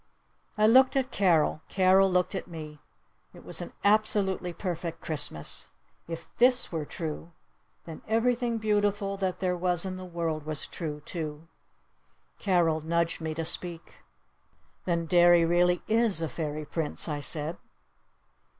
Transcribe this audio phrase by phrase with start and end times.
[0.57, 1.61] I looked at Carol.
[1.69, 2.79] Carol looked at me.
[3.35, 5.69] It was an absolutely perfect Christmas!
[6.07, 7.33] If this were true,
[7.85, 11.47] then everything beautiful that there was in the world was true, too!
[12.39, 13.97] Carol nudged me to speak.
[14.85, 17.57] "Then Derry really is a Fairy Prince?" I said.